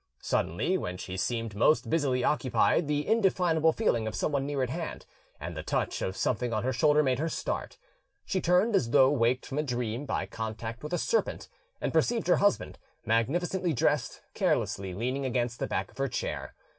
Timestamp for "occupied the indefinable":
2.23-3.71